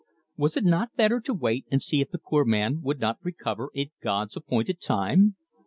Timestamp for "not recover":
2.99-3.69